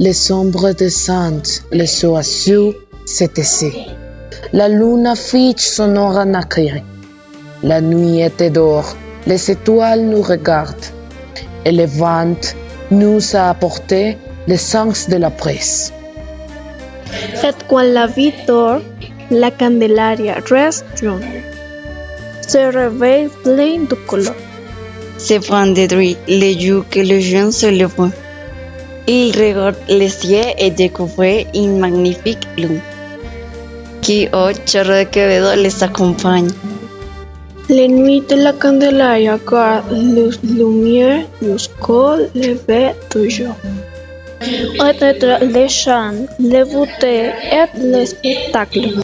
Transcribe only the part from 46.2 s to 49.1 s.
les beautés et les spectacles.